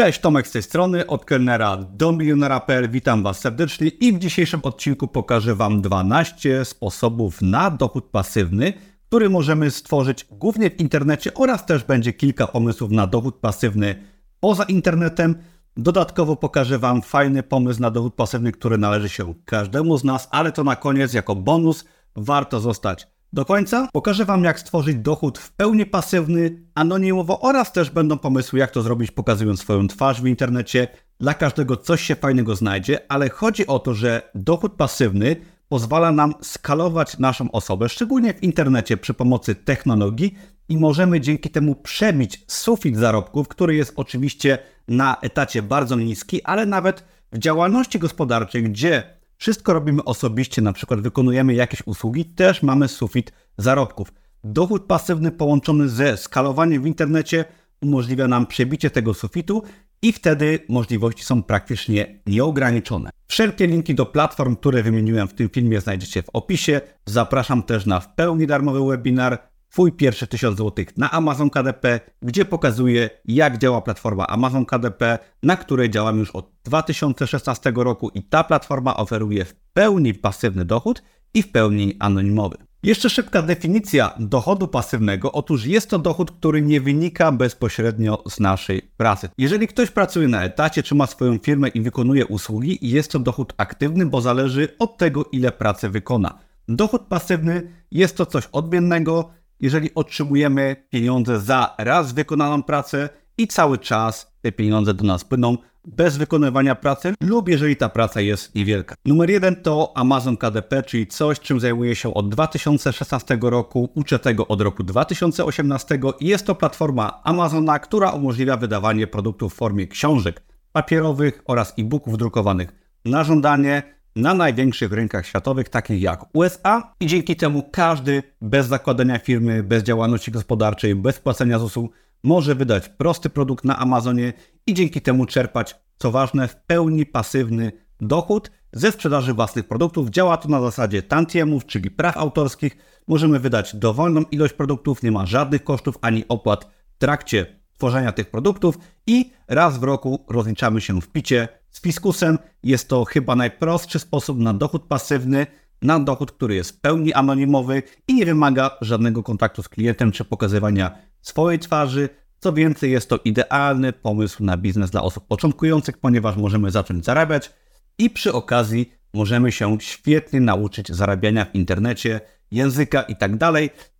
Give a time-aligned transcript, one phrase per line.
[0.00, 2.90] Cześć, Tomek z tej strony, od kelnera do milionera.pl.
[2.90, 8.72] Witam Was serdecznie i w dzisiejszym odcinku pokażę Wam 12 sposobów na dochód pasywny,
[9.08, 14.04] który możemy stworzyć głównie w internecie oraz też będzie kilka pomysłów na dochód pasywny
[14.40, 15.36] poza internetem.
[15.76, 20.52] Dodatkowo pokażę Wam fajny pomysł na dochód pasywny, który należy się każdemu z nas, ale
[20.52, 21.84] to na koniec jako bonus
[22.16, 23.88] warto zostać do końca.
[23.92, 28.82] Pokażę Wam, jak stworzyć dochód w pełni pasywny, anonimowo oraz też będą pomysły, jak to
[28.82, 30.88] zrobić, pokazując swoją twarz w internecie.
[31.20, 35.36] Dla każdego coś się fajnego znajdzie, ale chodzi o to, że dochód pasywny
[35.68, 40.34] pozwala nam skalować naszą osobę, szczególnie w internecie przy pomocy technologii
[40.68, 46.66] i możemy dzięki temu przebić sufit zarobków, który jest oczywiście na etacie bardzo niski, ale
[46.66, 52.88] nawet w działalności gospodarczej, gdzie wszystko robimy osobiście, na przykład wykonujemy jakieś usługi, też mamy
[52.88, 54.12] sufit zarobków.
[54.44, 57.44] Dochód pasywny połączony ze skalowaniem w internecie
[57.82, 59.62] umożliwia nam przebicie tego sufitu
[60.02, 63.10] i wtedy możliwości są praktycznie nieograniczone.
[63.26, 66.80] Wszelkie linki do platform, które wymieniłem w tym filmie znajdziecie w opisie.
[67.06, 72.44] Zapraszam też na w pełni darmowy webinar Twój pierwszy 1000 zł na Amazon KDP, gdzie
[72.44, 78.44] pokazuję, jak działa platforma Amazon KDP, na której działam już od 2016 roku i ta
[78.44, 81.02] platforma oferuje w pełni pasywny dochód
[81.34, 82.56] i w pełni anonimowy.
[82.82, 85.32] Jeszcze szybka definicja dochodu pasywnego.
[85.32, 89.28] Otóż jest to dochód, który nie wynika bezpośrednio z naszej pracy.
[89.38, 93.54] Jeżeli ktoś pracuje na etacie, czy ma swoją firmę i wykonuje usługi, jest to dochód
[93.56, 96.38] aktywny, bo zależy od tego, ile pracy wykona.
[96.68, 103.08] Dochód pasywny jest to coś odmiennego, jeżeli otrzymujemy pieniądze za raz wykonaną pracę
[103.38, 108.20] i cały czas te pieniądze do nas płyną bez wykonywania pracy lub jeżeli ta praca
[108.20, 108.94] jest niewielka.
[109.04, 114.48] Numer jeden to Amazon KDP, czyli coś, czym zajmuję się od 2016 roku, uczę tego
[114.48, 120.42] od roku 2018 i jest to platforma Amazona, która umożliwia wydawanie produktów w formie książek
[120.72, 122.72] papierowych oraz e-booków drukowanych
[123.04, 129.18] na żądanie na największych rynkach światowych, takich jak USA, i dzięki temu każdy bez zakładania
[129.18, 131.90] firmy, bez działalności gospodarczej, bez płacenia ZUS-u
[132.22, 134.32] może wydać prosty produkt na Amazonie
[134.66, 140.10] i dzięki temu czerpać, co ważne, w pełni pasywny dochód ze sprzedaży własnych produktów.
[140.10, 142.76] Działa to na zasadzie tantiemów, czyli praw autorskich.
[143.08, 148.30] Możemy wydać dowolną ilość produktów, nie ma żadnych kosztów ani opłat w trakcie tworzenia tych
[148.30, 152.38] produktów i raz w roku rozliczamy się w picie z fiskusem.
[152.62, 155.46] Jest to chyba najprostszy sposób na dochód pasywny,
[155.82, 160.24] na dochód, który jest w pełni anonimowy i nie wymaga żadnego kontaktu z klientem czy
[160.24, 162.08] pokazywania swojej twarzy.
[162.40, 167.52] Co więcej, jest to idealny pomysł na biznes dla osób początkujących, ponieważ możemy zacząć zarabiać
[167.98, 172.20] i przy okazji możemy się świetnie nauczyć zarabiania w internecie,
[172.50, 173.30] języka i tak.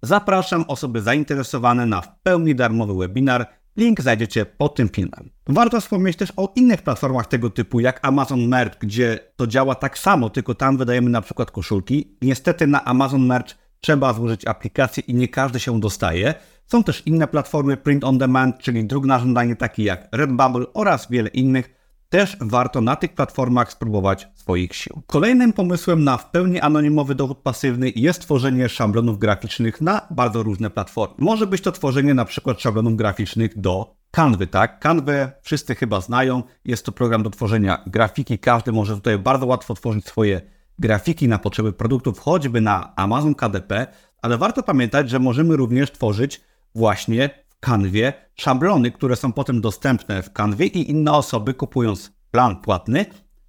[0.03, 5.31] Zapraszam osoby zainteresowane na w pełni darmowy webinar Link znajdziecie pod tym filmem.
[5.47, 9.99] Warto wspomnieć też o innych platformach tego typu, jak Amazon Merch, gdzie to działa tak
[9.99, 12.17] samo, tylko tam wydajemy na przykład koszulki.
[12.23, 16.35] Niestety na Amazon Merch trzeba złożyć aplikację i nie każdy się dostaje.
[16.67, 21.11] Są też inne platformy print on demand, czyli druk na żądanie, takie jak Redbubble oraz
[21.11, 21.80] wiele innych
[22.11, 25.03] też warto na tych platformach spróbować swoich sił.
[25.07, 30.71] Kolejnym pomysłem na w pełni anonimowy dochód pasywny jest tworzenie szablonów graficznych na bardzo różne
[30.71, 31.15] platformy.
[31.19, 34.85] Może być to tworzenie na przykład szablonów graficznych do Canvy, tak?
[35.43, 36.43] Wszyscy chyba znają.
[36.65, 38.39] Jest to program do tworzenia grafiki.
[38.39, 40.41] Każdy może tutaj bardzo łatwo tworzyć swoje
[40.79, 43.87] grafiki na potrzeby produktów, choćby na Amazon KDP,
[44.23, 46.41] ale warto pamiętać, że możemy również tworzyć
[46.75, 53.07] właśnie Canwie szablony, które są potem dostępne w Canwie i inne osoby kupując plan płatny,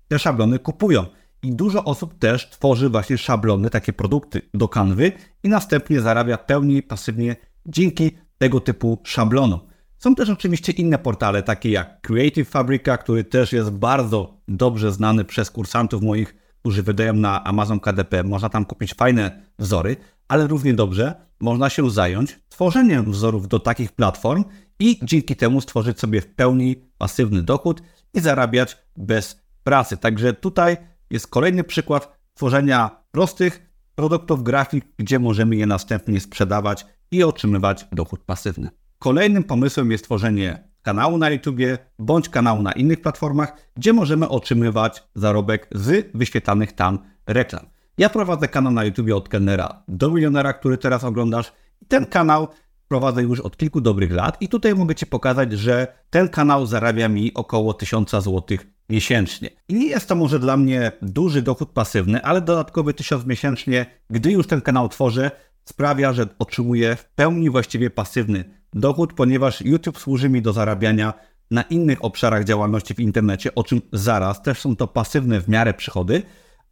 [0.07, 1.05] te szablony kupują.
[1.43, 5.11] I dużo osób też tworzy właśnie szablony, takie produkty do kanwy
[5.43, 7.35] i następnie zarabia pełni pasywnie
[7.65, 9.59] dzięki tego typu szablonom.
[9.97, 15.25] Są też oczywiście inne portale, takie jak Creative Fabrica, który też jest bardzo dobrze znany
[15.25, 18.23] przez kursantów moich, którzy wydają na Amazon KDP.
[18.23, 19.97] Można tam kupić fajne wzory,
[20.31, 24.43] ale równie dobrze można się zająć tworzeniem wzorów do takich platform
[24.79, 27.81] i dzięki temu stworzyć sobie w pełni pasywny dochód
[28.13, 29.97] i zarabiać bez pracy.
[29.97, 30.77] Także tutaj
[31.09, 38.21] jest kolejny przykład tworzenia prostych produktów grafik, gdzie możemy je następnie sprzedawać i otrzymywać dochód
[38.21, 38.69] pasywny.
[38.99, 41.59] Kolejnym pomysłem jest tworzenie kanału na YouTube
[41.99, 47.70] bądź kanału na innych platformach, gdzie możemy otrzymywać zarobek z wyświetlanych tam reklam.
[47.97, 51.53] Ja prowadzę kanał na YouTube od kelnera do milionera, który teraz oglądasz.
[51.87, 52.47] Ten kanał
[52.87, 57.09] prowadzę już od kilku dobrych lat i tutaj mogę Ci pokazać, że ten kanał zarabia
[57.09, 58.43] mi około 1000 zł
[58.89, 59.49] miesięcznie.
[59.69, 64.31] I nie jest to może dla mnie duży dochód pasywny, ale dodatkowy 1000 miesięcznie, gdy
[64.31, 65.31] już ten kanał tworzę,
[65.65, 68.43] sprawia, że otrzymuję w pełni właściwie pasywny
[68.73, 71.13] dochód, ponieważ YouTube służy mi do zarabiania
[71.51, 75.73] na innych obszarach działalności w internecie, o czym zaraz, też są to pasywne w miarę
[75.73, 76.21] przychody,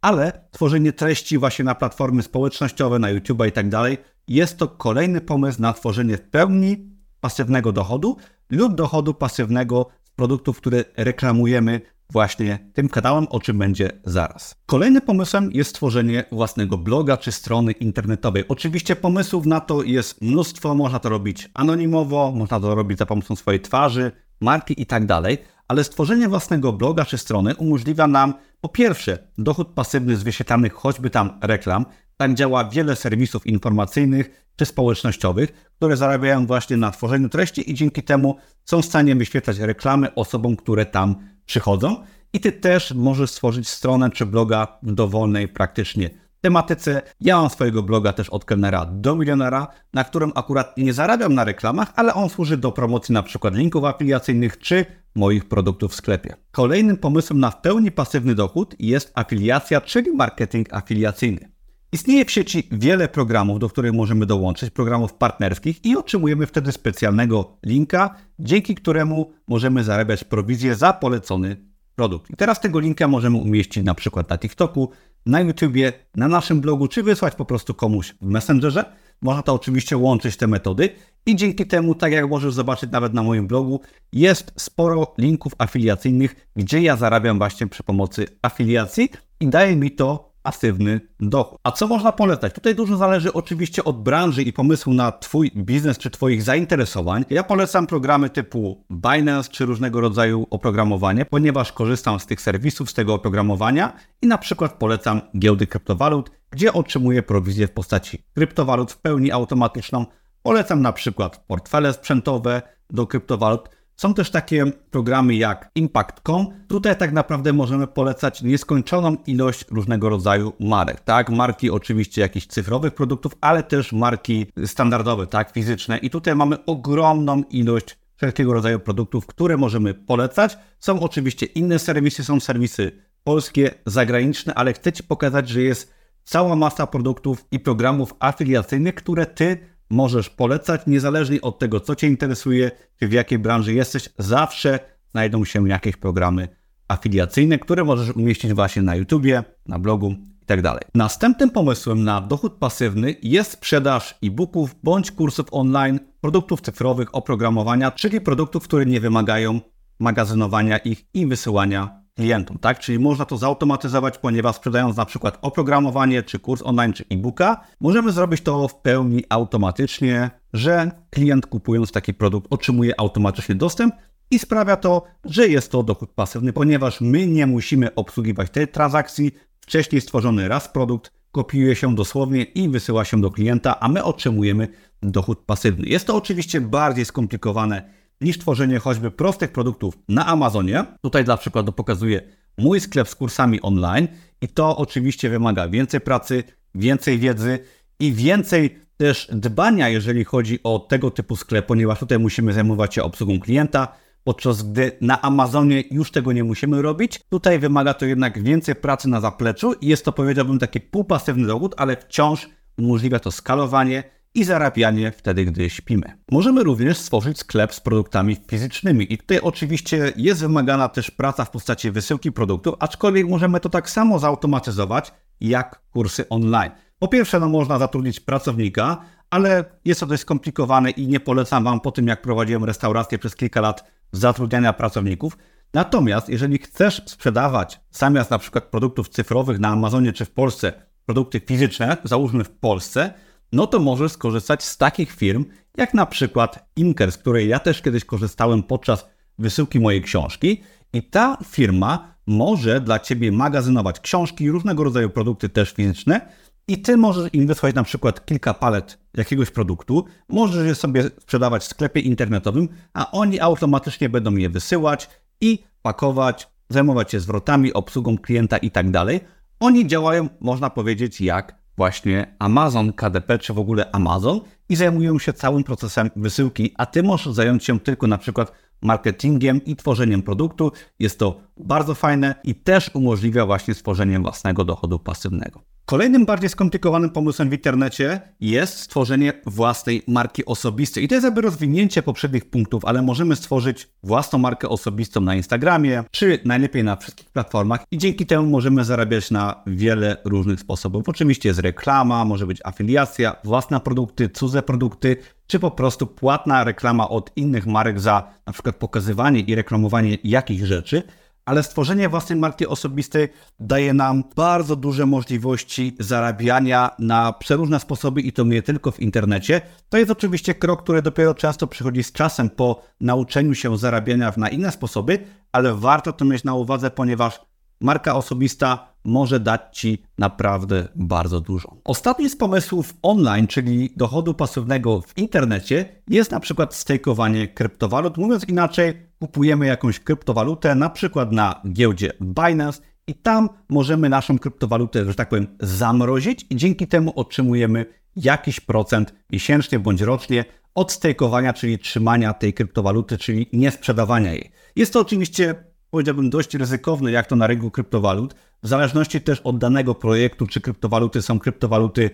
[0.00, 3.98] ale tworzenie treści właśnie na platformy społecznościowe, na YouTube i tak dalej,
[4.28, 8.16] jest to kolejny pomysł na tworzenie w pełni pasywnego dochodu
[8.50, 11.80] lub dochodu pasywnego z produktów, które reklamujemy
[12.12, 14.54] właśnie tym kanałem, o czym będzie zaraz.
[14.66, 18.44] Kolejnym pomysłem jest stworzenie własnego bloga czy strony internetowej.
[18.48, 23.36] Oczywiście pomysłów na to jest mnóstwo, można to robić anonimowo, można to robić za pomocą
[23.36, 25.38] swojej twarzy, marki i tak dalej,
[25.68, 31.10] ale stworzenie własnego bloga czy strony umożliwia nam po pierwsze dochód pasywny z wyświetlanych choćby
[31.10, 31.86] tam reklam,
[32.16, 38.02] tak działa wiele serwisów informacyjnych czy społecznościowych, które zarabiają właśnie na tworzeniu treści i dzięki
[38.02, 41.16] temu są w stanie wyświetlać reklamy osobom, które tam
[41.46, 42.04] przychodzą.
[42.32, 46.10] I ty też możesz stworzyć stronę czy bloga w dowolnej praktycznie
[46.40, 47.02] tematyce.
[47.20, 51.44] Ja mam swojego bloga też od kelnera do milionera, na którym akurat nie zarabiam na
[51.44, 56.34] reklamach, ale on służy do promocji na przykład linków afiliacyjnych czy moich produktów w sklepie.
[56.50, 61.50] Kolejnym pomysłem na w pełni pasywny dochód jest afiliacja, czyli marketing afiliacyjny.
[61.92, 67.58] Istnieje w sieci wiele programów, do których możemy dołączyć, programów partnerskich i otrzymujemy wtedy specjalnego
[67.66, 71.56] linka, dzięki któremu możemy zarabiać prowizję za polecony
[71.94, 72.30] produkt.
[72.30, 74.90] I teraz tego linka możemy umieścić na przykład na TikToku,
[75.26, 78.84] na YouTubie, na naszym blogu, czy wysłać po prostu komuś w Messengerze.
[79.22, 80.88] Można to oczywiście łączyć te metody
[81.26, 83.80] i dzięki temu, tak jak możesz zobaczyć nawet na moim blogu,
[84.12, 89.08] jest sporo linków afiliacyjnych, gdzie ja zarabiam właśnie przy pomocy afiliacji
[89.40, 91.58] i daje mi to pasywny dochód.
[91.64, 92.54] A co można polecać?
[92.54, 97.24] Tutaj dużo zależy oczywiście od branży i pomysłu na Twój biznes czy Twoich zainteresowań.
[97.30, 102.94] Ja polecam programy typu Binance czy różnego rodzaju oprogramowanie, ponieważ korzystam z tych serwisów, z
[102.94, 103.92] tego oprogramowania
[104.22, 110.06] i na przykład polecam giełdy kryptowalut, gdzie otrzymuję prowizję w postaci kryptowalut w pełni automatyczną.
[110.42, 113.68] Polecam na przykład portfele sprzętowe do kryptowalut,
[114.00, 116.46] są też takie programy jak Impact.com.
[116.68, 121.30] Tutaj tak naprawdę możemy polecać nieskończoną ilość różnego rodzaju marek, tak?
[121.30, 125.52] Marki oczywiście jakichś cyfrowych produktów, ale też marki standardowe, tak?
[125.52, 125.98] Fizyczne.
[125.98, 130.58] I tutaj mamy ogromną ilość wszelkiego rodzaju produktów, które możemy polecać.
[130.78, 132.92] Są oczywiście inne serwisy, są serwisy
[133.24, 135.94] polskie, zagraniczne, ale chcę Ci pokazać, że jest
[136.24, 142.06] cała masa produktów i programów afiliacyjnych, które Ty możesz polecać, niezależnie od tego, co Cię
[142.06, 142.70] interesuje,
[143.00, 144.78] czy w jakiej branży jesteś, zawsze
[145.10, 146.48] znajdą się jakieś programy
[146.88, 150.62] afiliacyjne, które możesz umieścić właśnie na YouTubie, na blogu itd.
[150.62, 157.90] Tak Następnym pomysłem na dochód pasywny jest sprzedaż e-booków bądź kursów online, produktów cyfrowych, oprogramowania,
[157.90, 159.60] czyli produktów, które nie wymagają
[159.98, 162.78] magazynowania ich i wysyłania klientom, tak?
[162.78, 168.12] Czyli można to zautomatyzować, ponieważ sprzedając na przykład oprogramowanie, czy kurs online, czy e-booka, możemy
[168.12, 173.94] zrobić to w pełni automatycznie, że klient kupując taki produkt otrzymuje automatycznie dostęp
[174.30, 179.32] i sprawia to, że jest to dochód pasywny, ponieważ my nie musimy obsługiwać tej transakcji.
[179.60, 184.68] Wcześniej stworzony raz produkt kopiuje się dosłownie i wysyła się do klienta, a my otrzymujemy
[185.02, 185.86] dochód pasywny.
[185.86, 190.84] Jest to oczywiście bardziej skomplikowane niż tworzenie choćby prostych produktów na Amazonie.
[191.02, 192.22] Tutaj dla przykładu pokazuję
[192.58, 194.08] mój sklep z kursami online
[194.40, 196.44] i to oczywiście wymaga więcej pracy,
[196.74, 197.58] więcej wiedzy
[198.00, 203.02] i więcej też dbania, jeżeli chodzi o tego typu sklep, ponieważ tutaj musimy zajmować się
[203.02, 203.88] obsługą klienta,
[204.24, 207.20] podczas gdy na Amazonie już tego nie musimy robić.
[207.28, 211.74] Tutaj wymaga to jednak więcej pracy na zapleczu i jest to powiedziałbym taki półpasywny dochód,
[211.76, 212.48] ale wciąż
[212.78, 216.18] umożliwia to skalowanie i zarabianie wtedy, gdy śpimy.
[216.30, 221.50] Możemy również stworzyć sklep z produktami fizycznymi i tutaj oczywiście jest wymagana też praca w
[221.50, 226.70] postaci wysyłki produktu, aczkolwiek możemy to tak samo zautomatyzować jak kursy online.
[226.98, 231.80] Po pierwsze, no można zatrudnić pracownika, ale jest to dość skomplikowane i nie polecam Wam
[231.80, 235.38] po tym, jak prowadziłem restaurację przez kilka lat zatrudniania pracowników.
[235.74, 240.72] Natomiast jeżeli chcesz sprzedawać zamiast na przykład produktów cyfrowych na Amazonie czy w Polsce
[241.06, 243.14] produkty fizyczne, załóżmy w Polsce,
[243.52, 245.44] no to możesz skorzystać z takich firm,
[245.76, 249.06] jak na przykład Imker, z której ja też kiedyś korzystałem podczas
[249.38, 250.62] wysyłki mojej książki.
[250.92, 256.20] I ta firma może dla Ciebie magazynować książki, różnego rodzaju produkty też fizyczne
[256.68, 261.62] i Ty możesz im wysłać na przykład kilka palet jakiegoś produktu, możesz je sobie sprzedawać
[261.62, 268.18] w sklepie internetowym, a oni automatycznie będą je wysyłać i pakować, zajmować się zwrotami, obsługą
[268.18, 269.20] klienta i tak dalej.
[269.60, 275.32] Oni działają, można powiedzieć, jak właśnie Amazon KDP, czy w ogóle Amazon i zajmują się
[275.32, 280.72] całym procesem wysyłki, a ty możesz zająć się tylko na przykład marketingiem i tworzeniem produktu.
[280.98, 285.69] Jest to bardzo fajne i też umożliwia właśnie stworzenie własnego dochodu pasywnego.
[285.90, 291.04] Kolejnym bardziej skomplikowanym pomysłem w internecie jest stworzenie własnej marki osobistej.
[291.04, 296.04] I to jest jakby rozwinięcie poprzednich punktów, ale możemy stworzyć własną markę osobistą na Instagramie,
[296.10, 301.08] czy najlepiej na wszystkich platformach i dzięki temu możemy zarabiać na wiele różnych sposobów.
[301.08, 305.16] Oczywiście jest reklama, może być afiliacja, własne produkty, cudze produkty,
[305.46, 310.62] czy po prostu płatna reklama od innych marek za na przykład pokazywanie i reklamowanie jakichś
[310.62, 311.02] rzeczy
[311.50, 313.28] ale stworzenie własnej marki osobistej
[313.60, 319.60] daje nam bardzo duże możliwości zarabiania na przeróżne sposoby i to nie tylko w internecie.
[319.88, 324.48] To jest oczywiście krok, który dopiero często przychodzi z czasem po nauczeniu się zarabiania na
[324.48, 325.18] inne sposoby,
[325.52, 327.40] ale warto to mieć na uwadze, ponieważ
[327.80, 331.76] marka osobista może dać Ci naprawdę bardzo dużo.
[331.84, 338.16] Ostatni z pomysłów online, czyli dochodu pasywnego w internecie, jest na przykład stakeowanie kryptowalut.
[338.16, 345.04] Mówiąc inaczej, kupujemy jakąś kryptowalutę, na przykład na giełdzie Binance i tam możemy naszą kryptowalutę,
[345.04, 351.52] że tak powiem, zamrozić i dzięki temu otrzymujemy jakiś procent miesięcznie bądź rocznie od stakeowania,
[351.52, 354.50] czyli trzymania tej kryptowaluty, czyli nie sprzedawania jej.
[354.76, 355.54] Jest to oczywiście,
[355.90, 360.60] powiedziałbym, dość ryzykowne, jak to na rynku kryptowalut, w zależności też od danego projektu, czy
[360.60, 362.10] kryptowaluty są kryptowaluty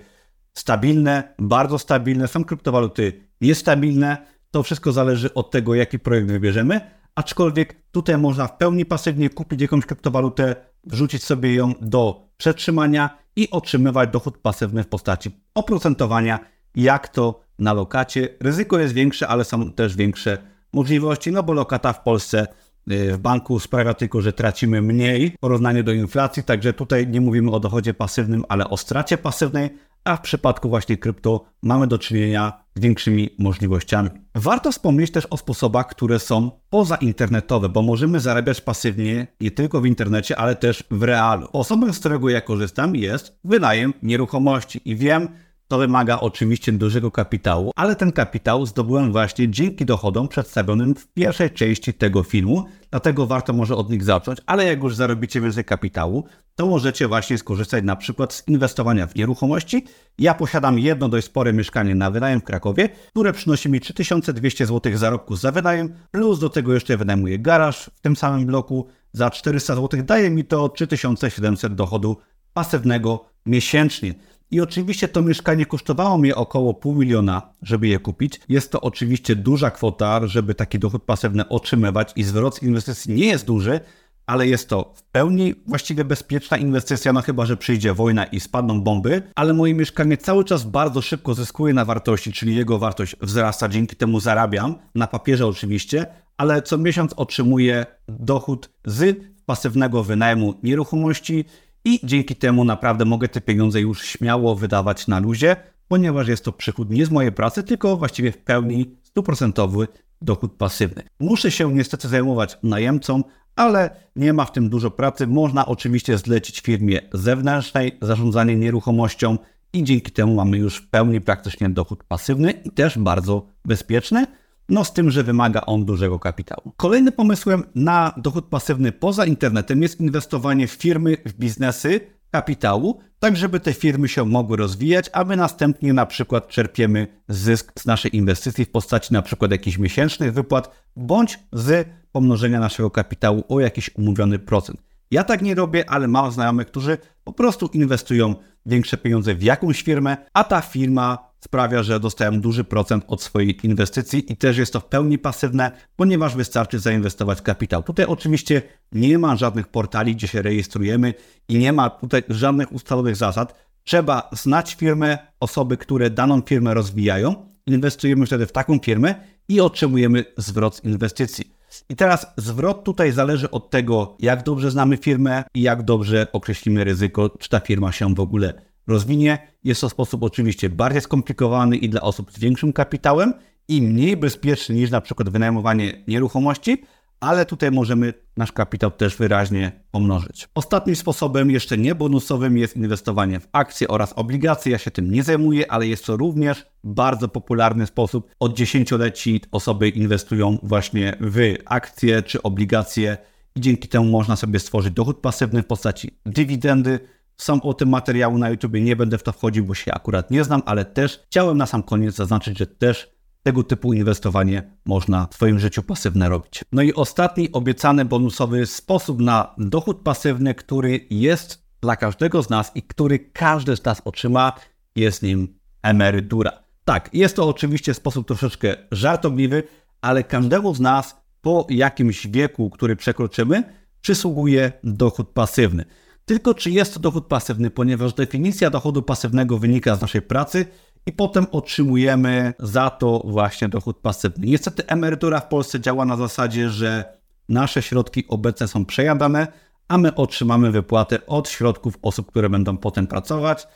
[0.54, 4.16] stabilne, bardzo stabilne, są kryptowaluty niestabilne.
[4.50, 6.80] To wszystko zależy od tego, jaki projekt wybierzemy,
[7.14, 13.50] aczkolwiek tutaj można w pełni pasywnie kupić jakąś kryptowalutę, wrzucić sobie ją do przetrzymania i
[13.50, 16.38] otrzymywać dochód pasywny w postaci oprocentowania,
[16.74, 18.28] jak to na lokacie.
[18.40, 20.38] Ryzyko jest większe, ale są też większe
[20.72, 22.46] możliwości, no bo lokata w Polsce
[22.86, 27.50] w banku sprawia tylko, że tracimy mniej w porównaniu do inflacji, także tutaj nie mówimy
[27.50, 29.70] o dochodzie pasywnym, ale o stracie pasywnej,
[30.04, 34.10] a w przypadku właśnie krypto mamy do czynienia z większymi możliwościami.
[34.34, 39.86] Warto wspomnieć też o sposobach, które są pozainternetowe, bo możemy zarabiać pasywnie nie tylko w
[39.86, 41.46] internecie, ale też w realu.
[41.48, 45.28] Sposobem, z którego ja korzystam jest wynajem nieruchomości i wiem,
[45.68, 51.50] to wymaga oczywiście dużego kapitału, ale ten kapitał zdobyłem właśnie dzięki dochodom przedstawionym w pierwszej
[51.50, 56.24] części tego filmu, dlatego warto może od nich zacząć, ale jak już zarobicie więcej kapitału,
[56.54, 59.84] to możecie właśnie skorzystać na przykład z inwestowania w nieruchomości.
[60.18, 64.96] Ja posiadam jedno dość spore mieszkanie na wynajem w Krakowie, które przynosi mi 3200 zł
[64.96, 69.74] zarobku za wynajem, plus do tego jeszcze wynajmuję garaż w tym samym bloku za 400
[69.74, 72.16] zł, daje mi to 3700 dochodu
[72.52, 74.14] pasywnego miesięcznie.
[74.50, 78.40] I oczywiście to mieszkanie kosztowało mnie około pół miliona, żeby je kupić.
[78.48, 83.46] Jest to oczywiście duża kwota, żeby taki dochód pasywny otrzymywać i zwrot inwestycji nie jest
[83.46, 83.80] duży,
[84.26, 88.80] ale jest to w pełni właściwie bezpieczna inwestycja, no chyba, że przyjdzie wojna i spadną
[88.80, 93.68] bomby, ale moje mieszkanie cały czas bardzo szybko zyskuje na wartości, czyli jego wartość wzrasta,
[93.68, 101.44] dzięki temu zarabiam, na papierze oczywiście, ale co miesiąc otrzymuję dochód z pasywnego wynajmu nieruchomości
[101.86, 105.56] i dzięki temu naprawdę mogę te pieniądze już śmiało wydawać na luzie,
[105.88, 109.88] ponieważ jest to przychód nie z mojej pracy, tylko właściwie w pełni stuprocentowy
[110.22, 111.02] dochód pasywny.
[111.20, 113.22] Muszę się niestety zajmować najemcą,
[113.56, 115.26] ale nie ma w tym dużo pracy.
[115.26, 119.38] Można oczywiście zlecić firmie zewnętrznej zarządzanie nieruchomością
[119.72, 124.26] i dzięki temu mamy już w pełni praktycznie dochód pasywny i też bardzo bezpieczny.
[124.68, 126.72] No z tym, że wymaga on dużego kapitału.
[126.76, 133.36] Kolejnym pomysłem na dochód pasywny poza internetem jest inwestowanie w firmy, w biznesy kapitału, tak
[133.36, 138.16] żeby te firmy się mogły rozwijać, a my następnie na przykład czerpiemy zysk z naszej
[138.16, 143.90] inwestycji w postaci na przykład jakichś miesięcznych wypłat, bądź z pomnożenia naszego kapitału o jakiś
[143.96, 144.82] umówiony procent.
[145.10, 148.34] Ja tak nie robię, ale mam znajomych, którzy po prostu inwestują
[148.66, 153.66] większe pieniądze w jakąś firmę, a ta firma sprawia, że dostają duży procent od swojej
[153.66, 157.82] inwestycji i też jest to w pełni pasywne, ponieważ wystarczy zainwestować kapitał.
[157.82, 158.62] Tutaj oczywiście
[158.92, 161.14] nie ma żadnych portali, gdzie się rejestrujemy
[161.48, 163.66] i nie ma tutaj żadnych ustalonych zasad.
[163.84, 167.34] Trzeba znać firmę, osoby, które daną firmę rozwijają,
[167.66, 169.14] inwestujemy wtedy w taką firmę
[169.48, 171.56] i otrzymujemy zwrot z inwestycji.
[171.88, 176.84] I teraz zwrot tutaj zależy od tego, jak dobrze znamy firmę i jak dobrze określimy
[176.84, 179.38] ryzyko, czy ta firma się w ogóle rozwinie.
[179.64, 183.32] Jest to sposób oczywiście bardziej skomplikowany i dla osób z większym kapitałem
[183.68, 186.82] i mniej bezpieczny niż na przykład wynajmowanie nieruchomości,
[187.20, 190.48] ale tutaj możemy nasz kapitał też wyraźnie pomnożyć.
[190.54, 194.72] Ostatnim sposobem, jeszcze nie bonusowym, jest inwestowanie w akcje oraz obligacje.
[194.72, 198.30] Ja się tym nie zajmuję, ale jest to również bardzo popularny sposób.
[198.40, 203.16] Od dziesięcioleci osoby inwestują właśnie w akcje czy obligacje
[203.56, 207.00] i dzięki temu można sobie stworzyć dochód pasywny w postaci dywidendy.
[207.36, 210.44] Są o tym materiały na YouTube, nie będę w to wchodził, bo się akurat nie
[210.44, 215.30] znam, ale też chciałem na sam koniec zaznaczyć, że też tego typu inwestowanie można w
[215.30, 216.64] Twoim życiu pasywne robić.
[216.72, 222.72] No i ostatni obiecany bonusowy sposób na dochód pasywny, który jest dla każdego z nas
[222.74, 224.52] i który każdy z nas otrzyma,
[224.96, 226.52] jest nim emerytura.
[226.84, 229.62] Tak, jest to oczywiście sposób troszeczkę żartobliwy,
[230.00, 233.62] ale każdemu z nas po jakimś wieku, który przekroczymy,
[234.00, 235.84] przysługuje dochód pasywny.
[236.26, 240.66] Tylko czy jest to dochód pasywny, ponieważ definicja dochodu pasywnego wynika z naszej pracy
[241.06, 244.46] i potem otrzymujemy za to właśnie dochód pasywny.
[244.46, 247.18] Niestety emerytura w Polsce działa na zasadzie, że
[247.48, 249.46] nasze środki obecne są przejadane,
[249.88, 253.68] a my otrzymamy wypłatę od środków osób, które będą potem pracować.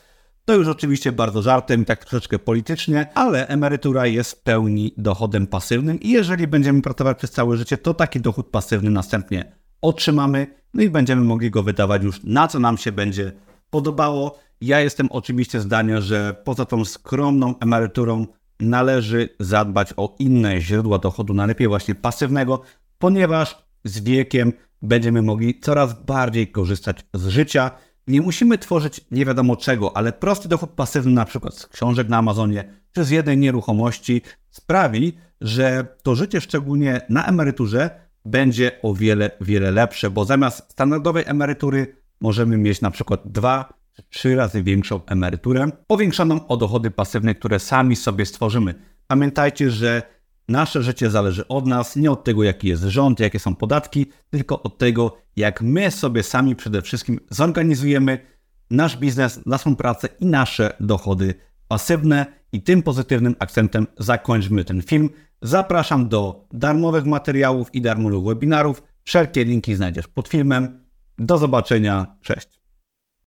[0.44, 6.00] To już oczywiście bardzo żartem, tak troszeczkę politycznie, ale emerytura jest w pełni dochodem pasywnym
[6.00, 10.90] i jeżeli będziemy pracować przez całe życie, to taki dochód pasywny następnie otrzymamy, no i
[10.90, 13.32] będziemy mogli go wydawać już na co nam się będzie
[13.70, 14.38] podobało.
[14.60, 18.26] Ja jestem oczywiście zdania, że poza tą skromną emeryturą
[18.60, 22.62] należy zadbać o inne źródła dochodu, najlepiej właśnie pasywnego,
[22.98, 27.70] ponieważ z wiekiem będziemy mogli coraz bardziej korzystać z życia.
[28.06, 32.18] Nie musimy tworzyć nie wiadomo czego, ale prosty dochód pasywny, na przykład z książek na
[32.18, 37.90] Amazonie czy z jednej nieruchomości, sprawi, że to życie, szczególnie na emeryturze,
[38.24, 44.36] będzie o wiele, wiele lepsze, bo zamiast standardowej emerytury możemy mieć na przykład dwa trzy
[44.36, 48.74] razy większą emeryturę, powiększoną o dochody pasywne, które sami sobie stworzymy.
[49.06, 50.02] Pamiętajcie, że
[50.48, 54.62] nasze życie zależy od nas, nie od tego, jaki jest rząd, jakie są podatki, tylko
[54.62, 58.26] od tego, jak my sobie sami przede wszystkim zorganizujemy
[58.70, 61.34] nasz biznes, naszą pracę i nasze dochody
[61.70, 62.26] pasywne.
[62.52, 65.10] I tym pozytywnym akcentem zakończmy ten film.
[65.42, 68.82] Zapraszam do darmowych materiałów i darmowych webinarów.
[69.04, 70.84] Wszelkie linki znajdziesz pod filmem.
[71.18, 72.16] Do zobaczenia.
[72.22, 72.59] Cześć.